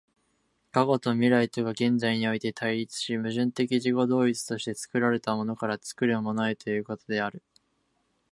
[0.71, 7.43] 過去と未来とが現在において対立し、矛盾的自己同一として作られたものから作るものへということである。